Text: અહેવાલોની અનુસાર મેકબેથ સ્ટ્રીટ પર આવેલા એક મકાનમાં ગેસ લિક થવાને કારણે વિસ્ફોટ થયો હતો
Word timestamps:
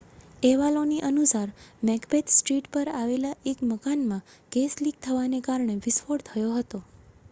અહેવાલોની 0.41 1.01
અનુસાર 1.03 1.51
મેકબેથ 1.83 2.33
સ્ટ્રીટ 2.35 2.69
પર 2.71 2.89
આવેલા 2.93 3.35
એક 3.45 3.59
મકાનમાં 3.67 4.25
ગેસ 4.51 4.73
લિક 4.81 4.97
થવાને 5.01 5.43
કારણે 5.43 5.81
વિસ્ફોટ 5.83 6.25
થયો 6.29 6.51
હતો 6.55 6.81